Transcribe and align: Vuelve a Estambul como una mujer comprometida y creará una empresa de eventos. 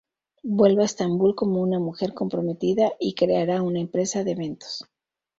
Vuelve 0.57 0.81
a 0.81 0.85
Estambul 0.85 1.35
como 1.35 1.61
una 1.61 1.77
mujer 1.77 2.15
comprometida 2.15 2.91
y 2.99 3.13
creará 3.13 3.61
una 3.61 3.79
empresa 3.79 4.23
de 4.23 4.31
eventos. 4.31 4.83